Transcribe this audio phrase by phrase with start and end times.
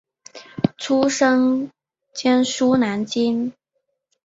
[1.11, 1.69] 生于
[2.15, 3.53] 江苏南京。